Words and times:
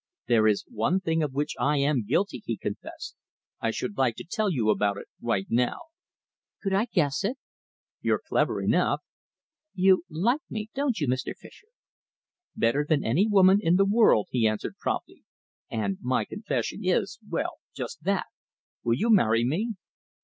"There 0.25 0.47
is 0.47 0.65
one 0.67 0.99
thing 0.99 1.21
of 1.21 1.31
which 1.31 1.53
I 1.59 1.77
am 1.77 2.07
guilty," 2.07 2.41
he 2.43 2.57
confessed. 2.57 3.15
"I 3.59 3.69
should 3.69 3.99
like 3.99 4.15
to 4.15 4.25
tell 4.27 4.49
you 4.51 4.71
about 4.71 4.97
it 4.97 5.05
right 5.21 5.45
now." 5.47 5.77
"Could 6.63 6.73
I 6.73 6.85
guess 6.85 7.23
it?" 7.23 7.37
"You're 8.01 8.19
clever 8.27 8.63
enough." 8.63 9.03
"You 9.75 10.03
like 10.09 10.41
me, 10.49 10.71
don't 10.73 10.99
you, 10.99 11.07
Mr. 11.07 11.35
Fischer?" 11.37 11.67
"Better 12.55 12.83
than 12.89 13.03
any 13.05 13.27
woman 13.27 13.59
in 13.61 13.75
the 13.75 13.85
world," 13.85 14.29
he 14.31 14.47
answered 14.47 14.79
promptly. 14.79 15.23
"And 15.69 15.99
my 16.01 16.25
confession 16.25 16.79
is 16.81 17.19
well, 17.29 17.57
just 17.75 18.03
that. 18.03 18.25
Will 18.83 18.95
you 18.95 19.11
marry 19.11 19.45
me?" 19.45 19.75